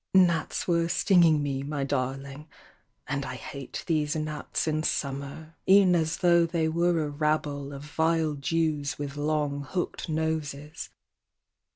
"Gnats 0.15 0.67
were 0.67 0.87
stinging 0.87 1.43
me, 1.43 1.61
my 1.61 1.83
darling, 1.83 2.47
And 3.05 3.23
I 3.23 3.35
hate 3.35 3.83
these 3.85 4.15
gnats 4.15 4.67
in 4.67 4.81
summer, 4.81 5.53
E'en 5.69 5.93
as 5.95 6.17
though 6.17 6.47
they 6.47 6.67
were 6.67 7.03
a 7.03 7.07
rabble 7.09 7.71
Of 7.71 7.83
vile 7.83 8.33
Jews 8.33 8.97
with 8.97 9.15
long, 9.15 9.61
hooked 9.63 10.09
noses." 10.09 10.89